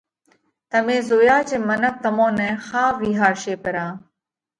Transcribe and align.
تمي 0.69 0.97
زويا 1.09 1.37
جي 1.47 1.57
منک 1.67 1.95
تمون 2.03 2.31
نئہ 2.37 2.49
ۿاوَ 2.67 2.95
وِيهارشي 3.01 3.55
پرا۔ 3.63 3.85